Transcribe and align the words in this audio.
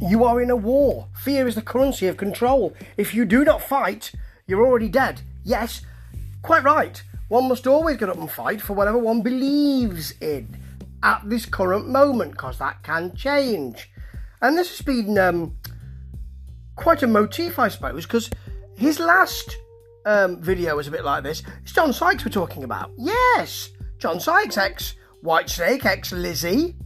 you 0.00 0.24
are 0.24 0.40
in 0.40 0.50
a 0.50 0.56
war. 0.56 1.08
Fear 1.14 1.48
is 1.48 1.54
the 1.54 1.62
currency 1.62 2.06
of 2.06 2.16
control. 2.16 2.74
If 2.96 3.14
you 3.14 3.24
do 3.24 3.44
not 3.44 3.62
fight, 3.62 4.12
you're 4.46 4.66
already 4.66 4.88
dead. 4.88 5.22
Yes, 5.44 5.82
quite 6.42 6.62
right. 6.62 7.02
One 7.28 7.48
must 7.48 7.66
always 7.66 7.96
get 7.96 8.08
up 8.08 8.16
and 8.16 8.30
fight 8.30 8.60
for 8.60 8.74
whatever 8.74 8.98
one 8.98 9.22
believes 9.22 10.12
in 10.20 10.56
at 11.02 11.22
this 11.28 11.46
current 11.46 11.88
moment, 11.88 12.32
because 12.32 12.58
that 12.58 12.82
can 12.82 13.14
change. 13.14 13.90
And 14.40 14.56
this 14.56 14.70
has 14.70 14.82
been 14.82 15.18
um, 15.18 15.56
quite 16.76 17.02
a 17.02 17.06
motif, 17.06 17.58
I 17.58 17.68
suppose, 17.68 18.06
because 18.06 18.30
his 18.76 18.98
last 18.98 19.56
um, 20.06 20.40
video 20.40 20.76
was 20.76 20.88
a 20.88 20.90
bit 20.90 21.04
like 21.04 21.22
this. 21.22 21.42
It's 21.62 21.72
John 21.72 21.92
Sykes 21.92 22.24
we're 22.24 22.30
talking 22.30 22.64
about. 22.64 22.92
Yes, 22.96 23.70
John 23.98 24.20
Sykes, 24.20 24.56
ex 24.56 24.94
Whitesnake, 25.22 25.84
ex 25.84 26.12
Lizzy. 26.12 26.76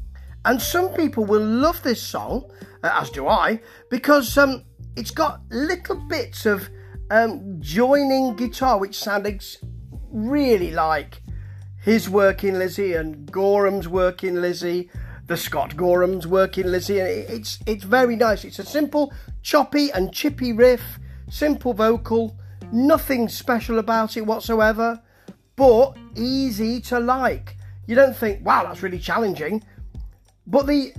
And 0.45 0.61
some 0.61 0.90
people 0.94 1.25
will 1.25 1.44
love 1.44 1.82
this 1.82 2.03
song, 2.03 2.50
uh, 2.82 2.98
as 3.00 3.11
do 3.11 3.29
I, 3.29 3.61
because 3.90 4.36
um, 4.36 4.64
it's 4.96 5.11
got 5.11 5.40
little 5.50 5.96
bits 5.96 6.46
of 6.46 6.68
um, 7.11 7.61
joining 7.61 8.35
guitar, 8.35 8.79
which 8.79 8.99
sound 8.99 9.26
ex- 9.26 9.58
really 10.11 10.71
like 10.71 11.22
his 11.82 12.08
work 12.08 12.44
in 12.44 12.58
Lizzy 12.58 12.94
and 12.94 13.30
Gorham's 13.30 13.89
work 13.89 14.25
in 14.25 14.40
Lizzy, 14.40 14.90
the 15.26 15.36
Scott 15.36 15.76
Gorham's 15.76 16.26
work 16.26 16.58
in 16.58 16.71
Lizzy. 16.71 16.99
It's 16.99 17.58
it's 17.66 17.85
very 17.85 18.16
nice. 18.16 18.44
It's 18.44 18.58
a 18.58 18.64
simple, 18.64 19.13
choppy 19.43 19.90
and 19.90 20.13
chippy 20.13 20.52
riff, 20.52 20.99
simple 21.30 21.72
vocal, 21.72 22.36
nothing 22.72 23.29
special 23.29 23.79
about 23.79 24.16
it 24.16 24.27
whatsoever, 24.27 25.00
but 25.57 25.96
easy 26.16 26.80
to 26.82 26.99
like. 26.99 27.57
You 27.86 27.94
don't 27.94 28.16
think, 28.16 28.44
wow, 28.44 28.64
that's 28.64 28.82
really 28.82 28.99
challenging. 28.99 29.64
But 30.52 30.66
the 30.66 30.92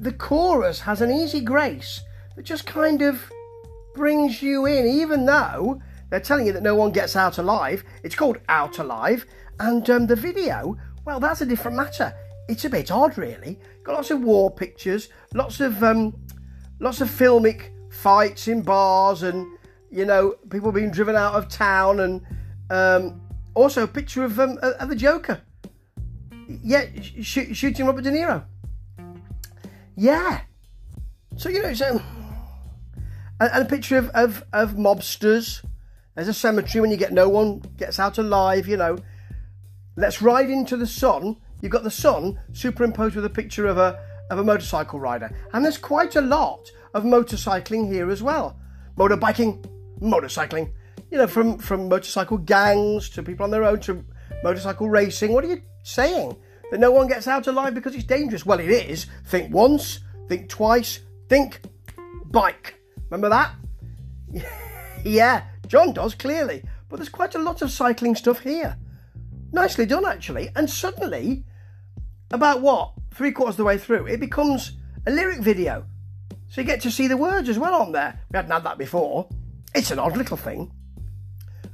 the 0.00 0.12
chorus 0.12 0.80
has 0.80 1.02
an 1.02 1.10
easy 1.10 1.42
grace 1.42 2.00
that 2.34 2.44
just 2.44 2.64
kind 2.64 3.02
of 3.02 3.30
brings 3.94 4.42
you 4.42 4.64
in, 4.64 4.86
even 4.86 5.26
though 5.26 5.82
they're 6.08 6.20
telling 6.20 6.46
you 6.46 6.54
that 6.54 6.62
no 6.62 6.74
one 6.74 6.90
gets 6.90 7.14
out 7.14 7.36
alive. 7.36 7.84
It's 8.02 8.14
called 8.14 8.38
Out 8.48 8.78
Alive, 8.78 9.26
and 9.60 9.88
um, 9.90 10.06
the 10.06 10.16
video, 10.16 10.78
well, 11.04 11.20
that's 11.20 11.42
a 11.42 11.46
different 11.46 11.76
matter. 11.76 12.14
It's 12.48 12.64
a 12.64 12.70
bit 12.70 12.90
odd, 12.90 13.18
really. 13.18 13.58
Got 13.82 13.96
lots 13.96 14.10
of 14.10 14.22
war 14.22 14.50
pictures, 14.50 15.10
lots 15.34 15.60
of 15.60 15.84
um, 15.84 16.16
lots 16.80 17.02
of 17.02 17.10
filmic 17.10 17.70
fights 17.92 18.48
in 18.48 18.62
bars, 18.62 19.22
and 19.22 19.46
you 19.90 20.06
know 20.06 20.36
people 20.48 20.72
being 20.72 20.90
driven 20.90 21.14
out 21.14 21.34
of 21.34 21.50
town, 21.50 22.00
and 22.00 22.22
um, 22.70 23.20
also 23.52 23.82
a 23.82 23.88
picture 23.88 24.24
of 24.24 24.40
um, 24.40 24.58
of 24.62 24.88
the 24.88 24.96
Joker. 24.96 25.42
Yeah, 26.62 26.86
sh- 27.02 27.52
shooting 27.52 27.84
Robert 27.84 28.04
De 28.04 28.10
Niro. 28.10 28.44
Yeah. 29.98 30.42
So 31.36 31.48
you 31.48 31.60
know, 31.60 32.00
and, 33.40 33.62
a 33.62 33.64
picture 33.64 33.98
of, 33.98 34.10
of 34.10 34.44
of 34.52 34.74
mobsters. 34.74 35.64
There's 36.14 36.28
a 36.28 36.34
cemetery 36.34 36.80
when 36.80 36.90
you 36.92 36.96
get 36.96 37.12
no 37.12 37.28
one 37.28 37.58
gets 37.76 37.98
out 37.98 38.16
alive. 38.16 38.68
You 38.68 38.76
know. 38.76 38.98
Let's 39.96 40.22
ride 40.22 40.50
into 40.50 40.76
the 40.76 40.86
sun. 40.86 41.36
You've 41.60 41.72
got 41.72 41.82
the 41.82 41.90
sun 41.90 42.38
superimposed 42.52 43.16
with 43.16 43.24
a 43.24 43.30
picture 43.30 43.66
of 43.66 43.76
a 43.76 43.98
of 44.30 44.38
a 44.38 44.44
motorcycle 44.44 45.00
rider, 45.00 45.36
and 45.52 45.64
there's 45.64 45.78
quite 45.78 46.14
a 46.14 46.20
lot 46.20 46.70
of 46.94 47.02
motorcycling 47.02 47.92
here 47.92 48.08
as 48.08 48.22
well. 48.22 48.56
Motorbiking, 48.96 49.68
motorcycling. 50.00 50.72
You 51.10 51.18
know, 51.18 51.26
from 51.26 51.58
from 51.58 51.88
motorcycle 51.88 52.38
gangs 52.38 53.10
to 53.10 53.22
people 53.24 53.42
on 53.42 53.50
their 53.50 53.64
own 53.64 53.80
to 53.80 54.04
motorcycle 54.44 54.88
racing. 54.88 55.32
What 55.32 55.44
are 55.44 55.48
you 55.48 55.62
saying? 55.82 56.36
That 56.70 56.80
no 56.80 56.90
one 56.90 57.08
gets 57.08 57.26
out 57.26 57.46
alive 57.46 57.74
because 57.74 57.94
it's 57.94 58.04
dangerous. 58.04 58.46
Well, 58.46 58.60
it 58.60 58.70
is. 58.70 59.06
Think 59.26 59.52
once, 59.52 60.00
think 60.28 60.48
twice, 60.48 61.00
think 61.28 61.60
bike. 62.26 62.80
Remember 63.10 63.28
that? 63.28 63.54
yeah, 65.04 65.44
John 65.66 65.92
does 65.92 66.14
clearly. 66.14 66.62
But 66.88 66.96
there's 66.96 67.08
quite 67.08 67.34
a 67.34 67.38
lot 67.38 67.62
of 67.62 67.70
cycling 67.70 68.14
stuff 68.14 68.40
here. 68.40 68.76
Nicely 69.52 69.86
done, 69.86 70.06
actually. 70.06 70.50
And 70.56 70.68
suddenly, 70.68 71.44
about 72.30 72.60
what? 72.60 72.92
Three 73.12 73.32
quarters 73.32 73.54
of 73.54 73.58
the 73.58 73.64
way 73.64 73.78
through, 73.78 74.06
it 74.06 74.20
becomes 74.20 74.72
a 75.06 75.10
lyric 75.10 75.40
video. 75.40 75.86
So 76.48 76.60
you 76.60 76.66
get 76.66 76.80
to 76.82 76.90
see 76.90 77.08
the 77.08 77.16
words 77.16 77.48
as 77.48 77.58
well 77.58 77.74
on 77.74 77.92
there. 77.92 78.20
We 78.30 78.36
hadn't 78.36 78.50
had 78.50 78.64
that 78.64 78.78
before. 78.78 79.28
It's 79.74 79.90
an 79.90 79.98
odd 79.98 80.16
little 80.16 80.36
thing. 80.36 80.72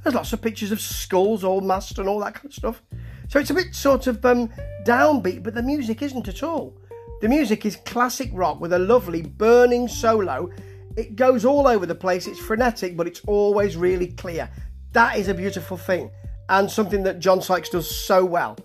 There's 0.03 0.15
lots 0.15 0.33
of 0.33 0.41
pictures 0.41 0.71
of 0.71 0.81
skulls 0.81 1.43
all 1.43 1.61
masked 1.61 1.97
and 1.97 2.07
all 2.07 2.19
that 2.19 2.35
kind 2.35 2.47
of 2.47 2.53
stuff. 2.53 2.81
So 3.27 3.39
it's 3.39 3.49
a 3.49 3.53
bit 3.53 3.73
sort 3.73 4.07
of 4.07 4.23
um, 4.25 4.49
downbeat, 4.85 5.43
but 5.43 5.53
the 5.53 5.63
music 5.63 6.01
isn't 6.01 6.27
at 6.27 6.43
all. 6.43 6.77
The 7.21 7.29
music 7.29 7.65
is 7.65 7.77
classic 7.77 8.29
rock 8.33 8.59
with 8.59 8.73
a 8.73 8.79
lovely 8.79 9.21
burning 9.21 9.87
solo. 9.87 10.49
It 10.95 11.15
goes 11.15 11.43
all 11.43 11.67
over 11.67 11.85
the 11.85 11.95
place, 11.95 12.27
it's 12.27 12.39
frenetic, 12.39 12.95
but 12.95 13.07
it's 13.07 13.21
always 13.27 13.75
really 13.77 14.07
clear. 14.07 14.49
That 14.91 15.17
is 15.17 15.27
a 15.27 15.33
beautiful 15.33 15.77
thing, 15.77 16.11
and 16.49 16.69
something 16.69 17.03
that 17.03 17.19
John 17.19 17.41
Sykes 17.41 17.69
does 17.69 17.89
so 17.89 18.23
well. 18.23 18.57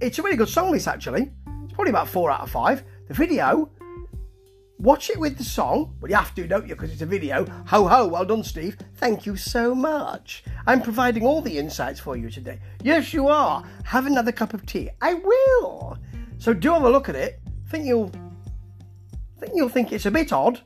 It's 0.00 0.18
a 0.18 0.22
really 0.22 0.36
good 0.36 0.48
song, 0.48 0.72
this 0.72 0.86
actually. 0.86 1.32
It's 1.64 1.72
probably 1.72 1.90
about 1.90 2.08
four 2.08 2.30
out 2.30 2.40
of 2.40 2.50
five. 2.50 2.84
The 3.08 3.14
video, 3.14 3.70
watch 4.78 5.10
it 5.10 5.18
with 5.18 5.38
the 5.38 5.44
song. 5.44 5.96
Well, 6.00 6.10
you 6.10 6.16
have 6.16 6.34
to, 6.34 6.46
don't 6.46 6.66
you? 6.66 6.74
Because 6.74 6.92
it's 6.92 7.02
a 7.02 7.06
video. 7.06 7.44
Ho 7.66 7.86
ho, 7.86 8.06
well 8.06 8.24
done, 8.24 8.42
Steve. 8.42 8.76
Thank 8.96 9.26
you 9.26 9.36
so 9.36 9.74
much. 9.74 10.44
I'm 10.66 10.82
providing 10.82 11.24
all 11.24 11.40
the 11.40 11.58
insights 11.58 12.00
for 12.00 12.16
you 12.16 12.30
today. 12.30 12.60
Yes, 12.82 13.12
you 13.12 13.28
are. 13.28 13.64
Have 13.84 14.06
another 14.06 14.32
cup 14.32 14.54
of 14.54 14.66
tea. 14.66 14.90
I 15.00 15.14
will. 15.14 15.98
So 16.38 16.52
do 16.52 16.72
have 16.72 16.82
a 16.82 16.90
look 16.90 17.08
at 17.08 17.16
it. 17.16 17.40
I 17.66 17.70
think 17.70 17.86
you'll 17.86 18.12
think 19.38 19.52
you'll 19.54 19.68
think 19.68 19.92
it's 19.92 20.06
a 20.06 20.10
bit 20.10 20.32
odd, 20.32 20.60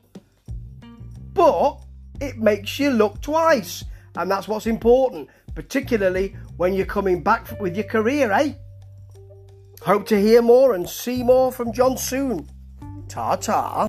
but 1.33 1.79
it 2.21 2.37
makes 2.37 2.79
you 2.79 2.91
look 2.91 3.21
twice, 3.21 3.83
and 4.15 4.29
that's 4.29 4.47
what's 4.47 4.67
important, 4.67 5.29
particularly 5.55 6.35
when 6.57 6.73
you're 6.73 6.85
coming 6.85 7.23
back 7.23 7.59
with 7.59 7.75
your 7.75 7.85
career, 7.85 8.31
eh? 8.31 8.53
Hope 9.81 10.05
to 10.07 10.19
hear 10.19 10.41
more 10.41 10.73
and 10.73 10.89
see 10.89 11.23
more 11.23 11.51
from 11.51 11.71
John 11.71 11.97
soon. 11.97 12.49
Ta 13.09 13.35
ta. 13.37 13.87